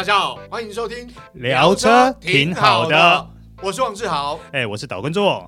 [0.00, 3.28] 大家好，欢迎收听聊车挺好的，
[3.62, 5.46] 我是王志豪，哎，我是岛根座。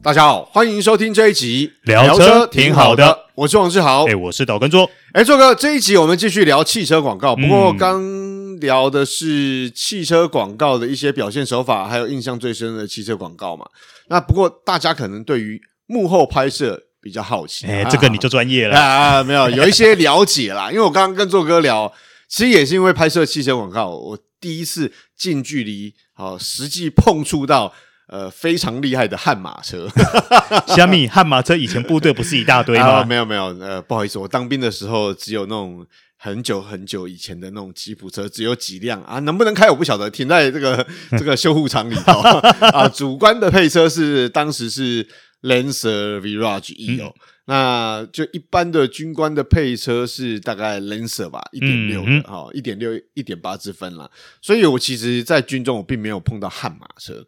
[0.00, 4.88] 大家好，欢迎收听这一集聊车挺好的，我是王志豪，哎，我是岛根座。
[5.14, 13.66] 哎，做哥，这一集我们继续聊汽车广告，不过刚聊的是汽车广告的一些表现手法，还有印象最深的汽车广告嘛。
[14.06, 20.70] 那不过大家可能对于幕后拍摄比较好奇，哎，这个你就专业了啊，没有有一些了解啦。
[20.72, 21.92] 因为我刚刚跟做哥聊，
[22.26, 27.70] 其实也是因为拍摄汽车广告，我第一次近距离好实际碰触到
[28.08, 29.86] 呃非常厉害的悍马车。
[30.74, 32.86] 虾米悍马车以前部队不是一大堆吗？
[32.86, 40.86] 啊、没有没有，呃，不好意思，我当兵的时候只有那种很久很久以前的那种吉普车，只有几辆啊，能不能开我不晓得，停在这个
[41.18, 42.12] 这个修护厂里头
[42.72, 42.88] 啊。
[42.88, 45.06] 主观的配车是当时是。
[45.44, 47.14] Lancer Virage E 哦，
[47.44, 54.10] 那就一般的军官的配车是大概 Lancer 吧，一点六的哈，一点六一点八之分啦。
[54.40, 57.26] 所以我其实，在军中我并没有碰到悍马车，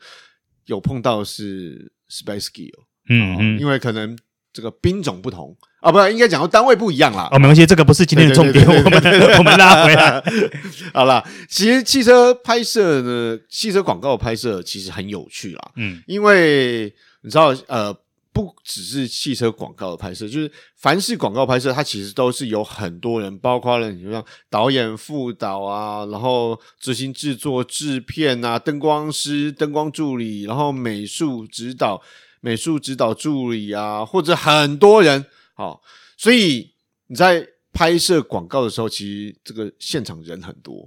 [0.65, 2.79] 有碰到是 s p a c e k i 哦，
[3.11, 4.17] 嗯嗯，因为可能
[4.51, 7.29] 这个兵种不同啊，不应该讲说单位不一样啦。
[7.33, 8.83] 哦，没关系，这个不是今天的重点，我们
[9.37, 10.25] 我们拉回来
[10.95, 11.23] 好了。
[11.51, 17.95] 其实汽车拍摄呢，汽车广告拍摄其实很有趣啦，嗯，因为你知道呃。
[18.37, 32.03] 不只是汽车广告的拍摄，就是凡是广告拍摄，它其实都是有很多人，包括了你像导演、副导啊，然后执行制作、制片啊，灯光师、灯光助理，然后美术指导、
[32.43, 35.25] 美术指导助理啊，或者很多人。
[35.55, 35.81] 好，
[36.19, 36.75] 所以
[37.07, 40.87] 你在拍摄广告的时候，其实这个现场人很多。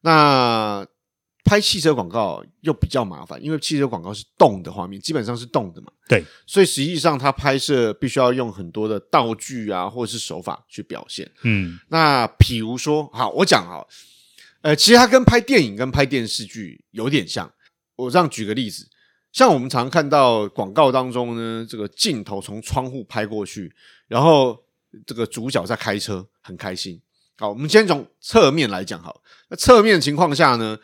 [0.00, 0.84] 那
[1.48, 5.90] 拍汽车广告又比较麻烦，因为汽车广告是动的画面，基本上是动的嘛。
[6.06, 11.30] 对，所以实际上它拍摄必须要用很多的道具啊，或者是手法去表现。
[11.44, 13.80] 嗯，那比如说，好，我讲啊，
[14.60, 17.50] 呃，其实它跟拍电影跟拍电视剧有点像。
[17.96, 18.86] 我这样举个例子，
[19.32, 23.74] 像我们常看到广告当中呢，这个镜头从窗户拍过去，
[24.06, 24.62] 然后
[25.06, 27.00] 这个主角在开车，很开心。
[27.38, 30.78] 好，我们先从侧面来讲，好，那侧面情况下呢？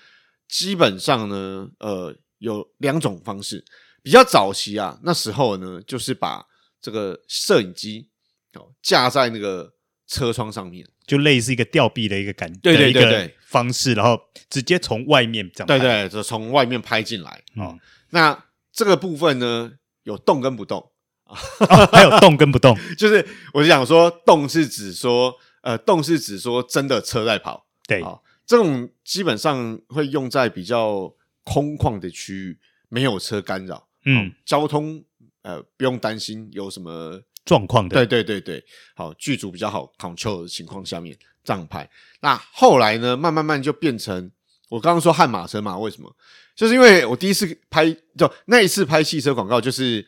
[0.55, 3.65] 基本上呢，呃，有两种方式。
[4.05, 6.47] 比较早期啊，那时候呢，就是把
[6.81, 8.09] 这个摄影机
[8.53, 9.73] 哦架在那个
[10.07, 13.37] 车窗上面，就类似一个吊臂的一个感觉，对对对对。
[13.45, 14.17] 方式，然后
[14.49, 17.43] 直接从外面这样拍，对对，就从外面拍进来。
[17.57, 17.77] 哦，
[18.11, 19.73] 那这个部分呢，
[20.05, 20.93] 有动跟不动。
[21.25, 28.01] 啊，哦，还有动跟不动， 就是我就想说，动是指说，呃，动是指说真的车在跑，对。
[28.03, 35.03] 哦这种基本上会用在比较空旷的区域，没有车干扰，嗯，交通
[35.43, 41.88] 呃不用担心有什么状况的，对对对对，好，剧组比较好 control 的情况下面这样拍。
[42.21, 44.31] 那后来呢，慢慢慢就变成
[44.69, 46.15] 我刚刚说悍马车嘛，为什么？
[46.55, 50.06] 就是因为我第一次拍，就那一次拍汽车广告，就是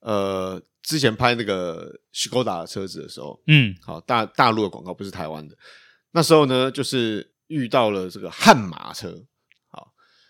[0.00, 5.56] 呃之前拍那个 Skoda 的车子的时候，嗯，好，大大陆的广告不是台湾的，
[6.12, 7.32] 那时候呢就是。
[7.48, 9.22] 遇到了这个悍马车，
[9.70, 9.88] 好，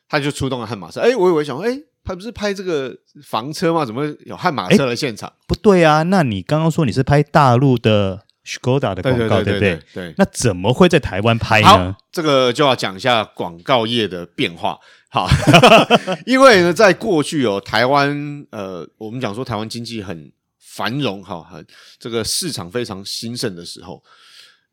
[0.09, 1.01] 他就出动了悍马车。
[1.01, 3.84] 哎，我以为想说，哎，他不是拍这个房车吗？
[3.84, 5.33] 怎么有悍马车来现场？
[5.47, 9.83] 不对啊，那你刚刚说你是拍大陆的 Skoda 的广告，对不对？
[9.93, 11.67] 对，那怎么会在台湾拍呢？
[11.69, 14.79] 好，这个就要讲一下广告业的变化。
[15.11, 15.29] 好，
[16.27, 21.67] 因为呢，在过去哦，台湾呃，我们讲说台湾经济很繁荣，哈，很
[21.99, 24.03] 这个市场非常兴盛的时候。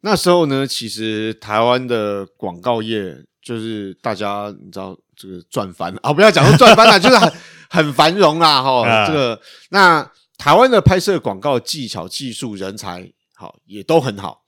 [0.05, 7.33] 那时候呢，其实台湾的广告业就是大家你知道这个赚翻啊，不要讲说赚翻了， 就是很
[7.71, 9.07] 很繁荣啦，哈。
[9.07, 10.07] 这个那
[10.37, 14.43] 台湾的拍摄广告技巧、技术、人才，好也都很好。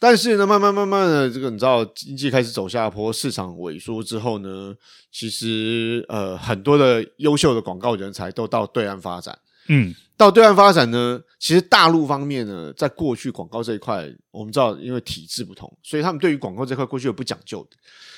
[0.00, 4.74] 但是呢，慢慢慢慢的，这个你知道经济开始走下坡，市场萎缩之后呢，
[5.12, 9.38] 其实呃很多的优秀的广告人才都到对岸发展。
[9.68, 17.76] 嗯，到对岸发展呢，其实大陆方面呢，在过去广告这一块，我们知道因为体制不同，所以他们对于广告这块过去有不讲究的。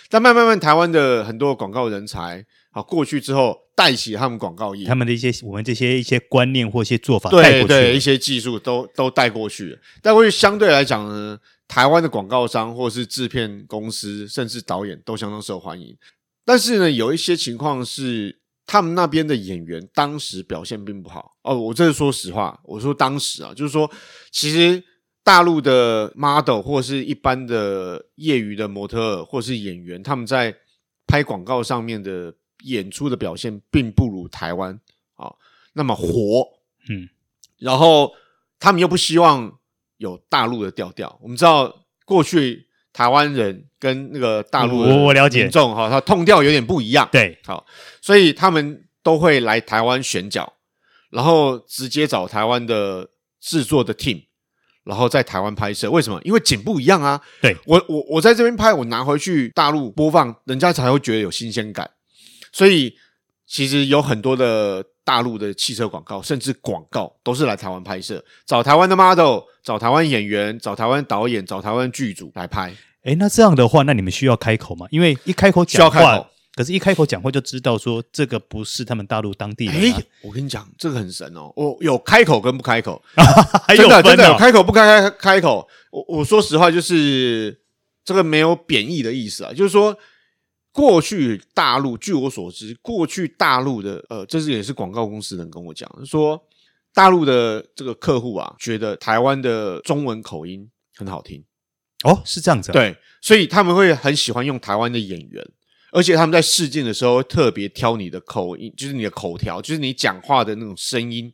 [0.09, 9.79] 但慢慢慢，台湾的很多广告人才，啊过去之后，带起他们广告业，他们的一些我们这些一些观念或一些做法，对对，一些技术都都带过去了。
[10.03, 15.97] 但过去相对来讲呢，台湾的广告商或是制片公司，甚至导演都相当受欢迎。
[16.45, 18.41] 但是呢，有一些情况是。
[18.67, 23.91] 他们那边的演员当时表现并不好哦，我这是说实话，我说当时啊，就是说，
[24.31, 24.83] 其实
[25.23, 30.55] 大陆的 model 或是一般的业余的模特儿或是演员，他们在
[31.07, 32.35] 拍广告上面的
[32.65, 34.73] 演出的表现，并不如台湾
[35.15, 35.37] 啊、哦、
[35.75, 36.49] 那么活，
[36.89, 37.09] 嗯，
[37.59, 38.13] 然后
[38.59, 39.59] 他们又不希望
[39.99, 41.19] 有大陆的调调。
[41.23, 47.07] 我们知道过去台湾人跟那个大陆我我了解民众哈，他痛调有点不一样。
[47.13, 47.67] 对，好，
[48.01, 50.55] 所以他们都会来台湾选角，
[51.11, 53.11] 然后直接找台湾的
[53.41, 54.23] 制作的 team。
[54.85, 56.21] 然后在台湾拍摄，为什么？
[56.25, 57.19] 因为景不一样啊。
[57.41, 61.91] 对，我我我在这边拍，我拿回去大陆播放，人家才会觉得有新鲜感。
[62.53, 62.95] 所以
[63.47, 72.75] 其实有很多的大陆的汽车广告，甚至广告都是来台湾拍摄，找台湾的 model，找台湾演员，找台湾导演，找台湾剧组来拍。
[73.05, 74.87] 诶，那这样的话，那你们需要开口吗？
[74.91, 75.97] 因为一开口讲话。
[75.97, 76.27] 需要开口。
[76.57, 79.93] 可是，一开口讲话就知道说这个不是他们大陆当地人。
[79.93, 81.53] 哎，我跟你讲，这个很神哦。
[81.57, 83.03] 我有开口跟不开口，
[83.67, 85.69] 还有哦，真的真的有开口不开开开口。
[85.91, 87.61] 我我说实话，就是
[88.05, 89.53] 这个没有贬义的意思啊。
[89.53, 89.99] 就是说，
[90.75, 96.45] 过去大陆，据我所知，过去大陆的呃，这是也是广告公司人跟我讲，说
[96.93, 101.45] 大陆的这个客户啊，觉得台湾的中文口音很好听。
[102.03, 102.75] 哦，是这样子啊。
[102.75, 105.49] 对，所以他们会很喜欢用台湾的演员。
[105.93, 111.33] 而且他们在试镜的时候会特别挑你的口音，就是你的口条，就是你讲话的那种声音。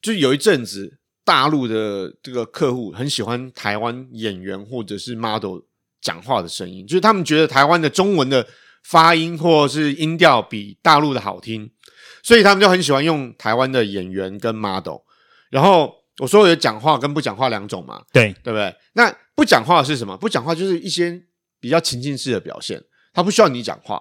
[0.00, 5.58] 就是有一阵子，大陆的这个客户很喜欢台湾演员或者是 model
[6.00, 8.46] 讲话的声音，就是他们觉得台湾的中文的
[8.88, 11.68] 发音或是音调比大陆的好听，
[12.22, 14.98] 所以他们就很喜欢用台湾的演员跟 model。
[15.50, 18.72] 然后我说有讲话跟不讲话两种嘛，对对不对？
[18.92, 20.16] 那不讲话是什么？
[20.16, 21.20] 不讲话就是一些
[21.58, 22.80] 比较情境式的表现。
[23.12, 24.00] 他不需要你讲话，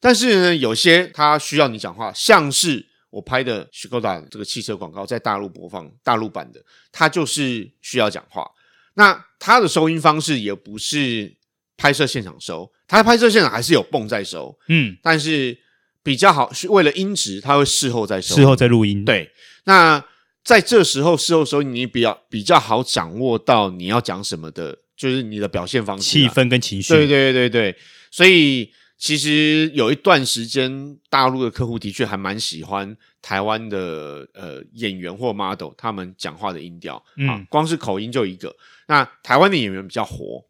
[0.00, 6.60] 但是呢，有些他需要你讲话，像是我拍的 Škoda 这个汽车广告在大陆播放，大陆版的，
[6.90, 8.50] 他就是需要讲话。
[8.94, 11.36] 那他的收音方式也不是
[11.76, 15.56] 拍摄现场收，他拍摄现场还是有泵在收，嗯，但是
[16.02, 19.04] 比较好是为了音质，他会事后再收，事后再录音。
[19.04, 19.30] 对，
[19.64, 20.04] 那
[20.44, 26.92] 在这时候事后收音，你比较比较好掌握到你要讲什么的，就是你的表现方式、气氛跟情绪。
[26.92, 27.74] 对对对对。
[28.10, 38.54] 所以其实有一段时间，大陆的客户的确还蛮喜欢台湾的呃演员或 model 他们讲话的音调，嗯、啊，光是口音就一个。
[38.86, 40.44] 那台湾的演员比较活，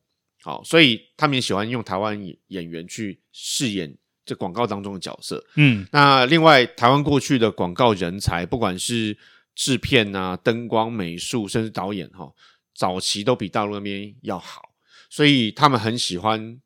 [0.44, 3.96] 好，所以他们也喜欢用台湾演员去饰演
[4.26, 5.42] 这广告当中的角色。
[5.56, 9.16] 嗯，那另外台湾过去的广告人才，不管是
[9.54, 12.30] 制片啊、灯光、美术，甚至导演哈，
[12.74, 14.74] 早期都比大陆那边要好，
[15.08, 16.60] 所以他们很喜欢。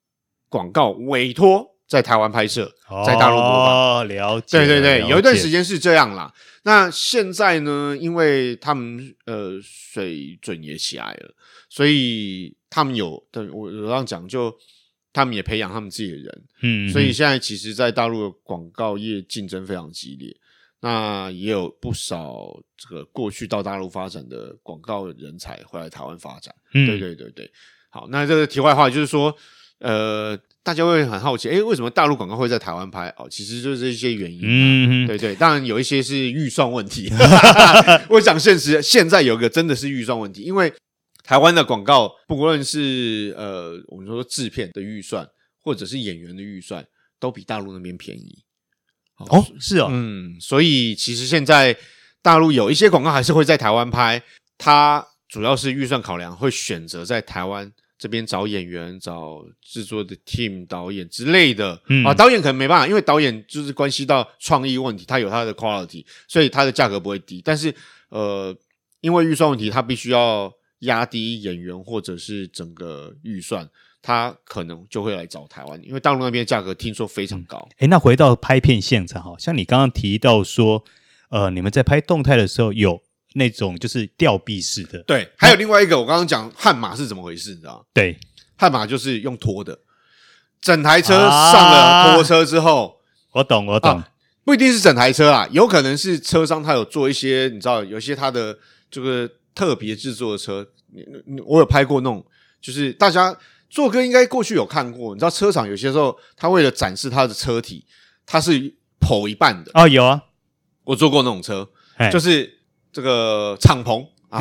[0.51, 3.99] 广告委托在台湾拍摄，在大陆播放。
[3.99, 4.57] 哦，了解。
[4.57, 6.33] 对对对，有一段时间是这样啦。
[6.63, 7.95] 那现在呢？
[8.01, 11.35] 因为他们呃水准也起来了，
[11.69, 14.55] 所以他们有，对我我这样讲，就
[15.13, 16.43] 他们也培养他们自己的人。
[16.63, 16.89] 嗯，嗯。
[16.91, 20.35] 所以现在其实，在大陆的广告业竞争非常激烈。
[20.81, 26.55] 那也有不少这个过去到大陆发展的广告人才回来台湾发展。
[26.75, 27.51] 嗯，对对对对。
[27.91, 29.37] 好，那这个题外话就是说。
[29.81, 33.09] 呃，大家会很好奇，诶，为什么大陆广告会在台湾拍？
[33.17, 34.41] 哦，其实就是这些原因。
[34.43, 37.09] 嗯，对对，当然有一些是预算问题。
[38.11, 40.73] 我讲现实，现在有一个真的是预算问题，因为
[41.29, 45.29] 台湾的广告，不论是呃，我们说制片的预算，
[45.61, 46.87] 或者是演员的预算，
[47.21, 48.43] 都比大陆那边便宜。
[49.19, 51.77] 哦，哦是哦，嗯，所以其实现在
[52.23, 54.23] 大陆有一些广告还是会在台湾拍，
[54.57, 57.71] 它主要是预算考量，会选择在台湾。
[57.99, 67.43] 这边找演员、找制作的 team、导演之类的，嗯啊，导演可能没办法，因为导演就是关系到创意问题，他有他的 quality，所以他的价格不会低。
[67.45, 67.75] 但是，
[68.11, 68.57] 呃，
[69.01, 70.49] 因为预算问题，他必须要
[70.81, 73.69] 压低演员或者是整个预算，
[74.01, 77.69] 他可能就会来找台湾，因为大陆那边价格听说非常高。
[77.79, 80.85] 诶，那回到拍片现场哈，像你刚刚提到说，
[81.31, 83.03] 呃，你们在拍动态的时候有。
[83.35, 87.85] 那种就是吊臂式的，对，还有另外一个，我刚刚讲悍马是怎么回事，你知道吗？
[87.93, 88.19] 对，
[88.57, 89.79] 悍马就是用拖的，
[90.63, 94.09] 整台车上了拖车之后，啊、我懂，我懂、啊，
[94.45, 98.59] 不一定是整台车啊，有可能是车商他有做一些，你知道，有些他的
[98.91, 100.65] 这个特别制作的车，
[101.45, 102.25] 我有拍过那种，
[102.61, 103.37] 就是大家
[103.69, 107.85] 做哥应该过去有看过，你知道，车厂有些时候他为了展示他的车体，
[108.25, 108.53] 他是
[109.01, 110.23] 剖一半的哦，有啊，
[110.85, 111.69] 我坐过那种车，
[112.13, 112.55] 就是。
[112.91, 114.41] 这个敞篷啊，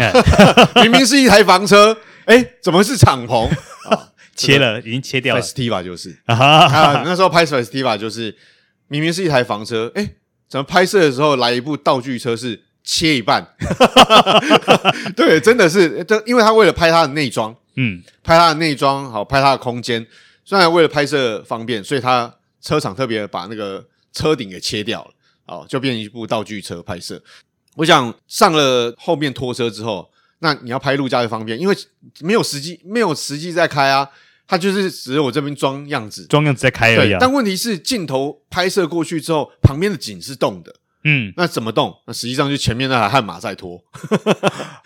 [0.81, 1.95] 明明是一台房车，
[2.25, 3.45] 哎，怎么是敞篷？
[3.89, 5.41] 啊、切了，已经切掉了。
[5.41, 8.35] Festiva 就是啊，那时候拍 Festiva 就是
[8.87, 10.15] 明明是一台房车，哎，
[10.47, 13.45] 怎么拍摄的时候来一部道具车是切一半？
[15.13, 20.07] 对，真的是，因为他为了拍他的内装，嗯，拍他的内装，好拍他的空间，
[20.45, 25.11] 虽然为了拍摄方便，所以他车厂特别把那个车顶给切掉了，
[25.47, 27.21] 哦，就变成一部道具车拍摄。
[27.75, 31.75] 我想上了后面拖车之后，那你要拍路架就方便，因为
[32.21, 34.07] 没有实际没有实际在开啊，
[34.47, 37.17] 他就是只有我这边装样子，装样子在开而已、啊。
[37.19, 40.73] 但问题是镜头拍摄过去之后，旁边的景是动的，
[41.03, 41.93] 嗯，那怎么动？
[42.05, 43.81] 那实际上就前面那台悍马在拖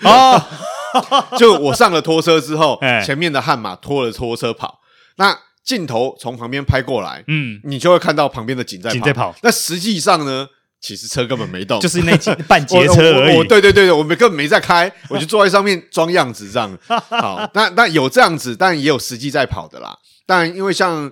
[0.03, 0.47] 啊，
[1.37, 4.79] 就我上了拖车之后，前面的悍马拖了拖车跑，
[5.17, 9.35] 那镜头从旁边拍过来，嗯，你就会看到旁边的景在景在跑。
[9.43, 10.47] 那实际上呢？
[10.83, 13.47] 其实车根本没动， 就是那半截车而已。
[13.47, 16.75] 对对对，我们根本没在开，我就坐在上面装样子这样。
[16.87, 19.95] 好，那那有这样子，但也有实际在跑的啦。
[20.25, 21.07] 但因为像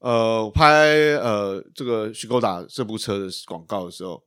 [0.00, 0.66] 呃拍
[1.22, 4.20] 呃这个 Škoda 这部车的广告的时候，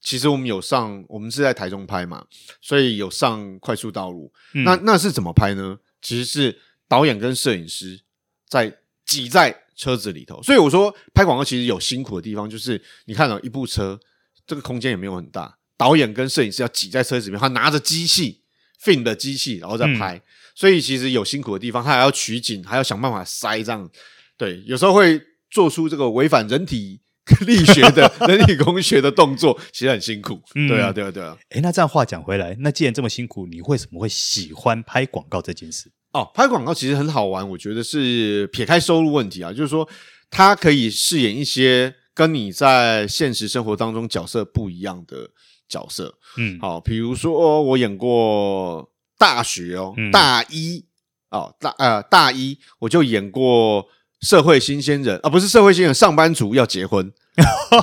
[0.00, 2.24] 其实我们有上，我们是在台中拍嘛，
[2.60, 4.32] 所以有上快速道路。
[4.54, 5.78] 嗯、那那是怎么拍呢？
[6.02, 8.00] 其实是导演跟摄影师
[8.48, 10.42] 在挤在车子里头。
[10.42, 14.00] 所以我说拍广告其实有辛苦的地方，就是你看到一部车。
[14.46, 18.42] 这个空间也没有很大，导演跟摄影师要挤在车子里面，他拿着机器
[18.82, 20.22] film 的机器，然后再拍，嗯、
[20.56, 23.88] 所以其实有辛苦的地方，他还要取景，还要想办法塞这样，
[24.36, 27.00] 对，有时候会做出这个违反人体
[27.46, 30.40] 力学的 人体工学的动作，其实很辛苦。
[30.54, 31.36] 嗯、对啊，对啊，对啊。
[31.50, 35.90] 诶，那这样话讲回来，那既然这么辛苦，你为什么会喜欢拍广告这件事？
[36.12, 39.88] 哦，拍广告其实很好玩，我觉得是撇开收入问题啊，就是说
[40.30, 41.94] 它可以饰演一些。
[42.12, 45.30] 跟你在现实生活当中角色不一样的
[45.68, 50.84] 角色，嗯，好，比如说我演过大学哦，嗯、大一
[51.30, 53.86] 哦，大呃大一我就演过
[54.20, 57.10] 社会新鲜人啊，不是社会新人，上班族要结婚，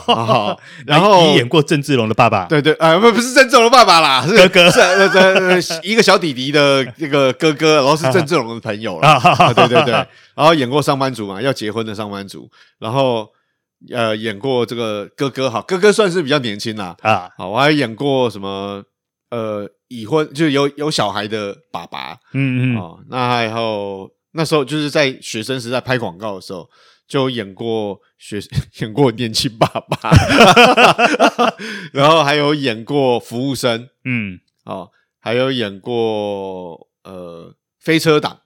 [0.07, 9.93] 哦、 然后你演过郑志龙的爸爸，对对，呃不不是郑志龙的爸爸啦，是哥哥， 是呃是一个小弟弟的那个哥哥，然后是 郑志龙的朋友了，啊、对对对，
[10.35, 13.29] 然后演过上班族嘛，要结婚的上班族，然后。
[13.93, 17.29] 呃，演过这个哥哥哈，哥哥算是比较年轻啦啊。
[17.37, 18.83] 好，我还演过什么？
[19.29, 22.75] 呃，已婚就是有有小孩的爸爸，嗯嗯。
[22.75, 26.69] 哦，那还有那时候就是在学生时代拍广告的时候，
[27.07, 28.39] 就演过学
[28.79, 30.11] 演过年轻爸爸，
[31.91, 38.41] 然后还有演过服务生，嗯，哦，还有演过呃飞车党。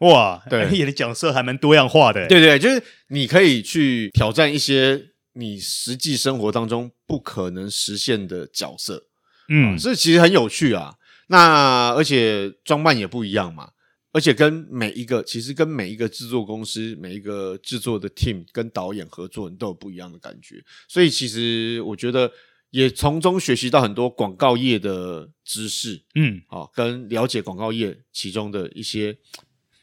[0.00, 2.26] 哇，对，演的角色还蛮多样化的。
[2.28, 9.04] 对对，就是你可以去挑战一些你实际生活当中不可能实现的角色，
[9.48, 10.94] 嗯，这其实很有趣啊。
[11.30, 13.70] 那而且装扮也不一样嘛，
[14.18, 20.56] 而且跟每一个其实跟每一个制作公司、每一个制作的 team 跟导演合作，你都有不一样的感觉。
[20.88, 22.28] 所以其实我觉得
[22.70, 29.16] 也从中学习到很多广告业的知识，嗯，好，跟了解广告业其中的一些。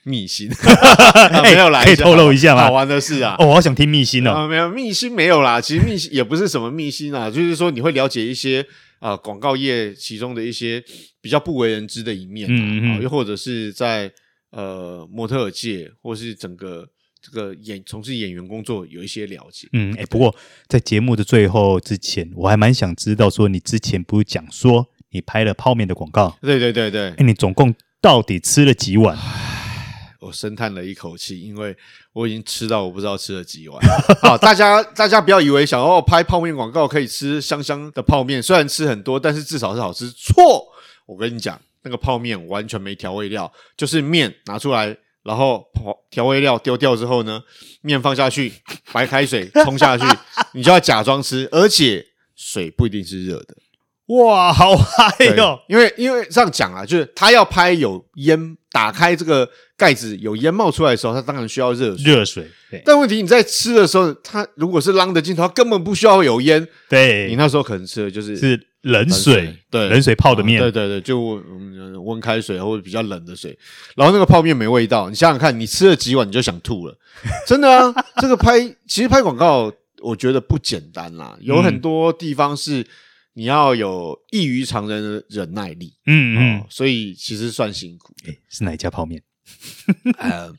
[0.08, 0.48] 秘辛，
[1.42, 2.65] 没有来，可以透露一下吗？
[2.65, 3.36] 好玩的事啊！
[3.39, 4.48] 哦，我好想听秘辛哦。
[4.48, 5.60] 没有秘辛，没有啦。
[5.60, 8.63] 其实秘辛也不是什么秘辛啊，就是说你会了解一些
[9.00, 10.84] 啊广告业其中的一些
[11.22, 14.13] 比较不为人知的一面，嗯嗯，又或者是在
[14.55, 16.88] 呃模特界，或是整个
[17.21, 19.67] 这个演从事演员工作有一些了解。
[19.74, 20.33] 嗯，哎，不过
[20.67, 26.38] 在节目的最后之前，我还蛮想知道说，你之前不是讲说你拍了泡面的广告？
[26.41, 27.09] 对对对对。
[27.12, 29.17] 哎，你总共到底吃了几碗？
[30.21, 31.75] 我深叹了一口气，因为
[32.12, 33.79] 我已经吃到我不知道吃了几碗。
[34.24, 40.09] 好，大家大家不要以为想要拍泡面广告可以吃香香的泡面，虽然吃很多，但是至少是好吃。
[40.09, 40.65] 错，
[41.05, 45.63] 我跟你讲，那个泡面完全没调味料，就是面拿出来，然后
[46.10, 47.42] 调味料丢掉之后呢，
[47.82, 48.51] 面放下去，
[48.92, 50.04] 白开水冲下去，
[50.54, 52.04] 你就要假装吃，而且
[52.36, 53.56] 水不一定是热的。
[54.08, 55.60] 哇，好嗨哟！
[55.68, 62.13] 因为因为这样讲啊，就是他要拍有烟，打开这个盖子有烟冒出来的时候，他当然需要热水。
[62.13, 62.84] 热水，对。
[62.86, 66.68] 但问题你在吃的时候，他如果是 long 的镜头，他根本不需要有烟。
[66.88, 70.60] 对，你那时候可能吃的就是是冷水，对，冷水泡的面。
[70.62, 71.20] 对对对，就
[72.04, 73.58] 温开水或者比较冷的水，
[73.96, 75.10] 然后那个泡面没味道。
[75.10, 76.98] 你想想看，你吃了几碗你就想吐了，
[77.46, 77.94] 真的啊！
[78.22, 82.86] 这个拍其实拍广告，我觉得不简单啦，有很多地方是。
[83.38, 88.15] 你要有异于常人的忍耐力，嗯嗯、哦，所以其实算辛苦。
[88.24, 89.22] 诶，是哪一家泡面？
[90.20, 90.54] 呃，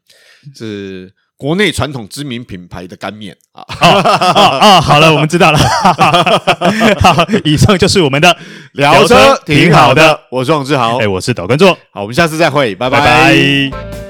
[0.55, 3.63] 是国内传统知名品牌的干面啊。
[3.63, 5.59] 哦哦哦，好了，我们知道了。
[7.01, 8.37] 好，以上就是我们的
[8.73, 10.19] 聊车，挺好的。
[10.31, 11.77] 我是王志豪，哎，我是导观众。
[11.91, 13.01] 好，我们下次再会，拜拜。
[13.01, 14.06] 拜拜。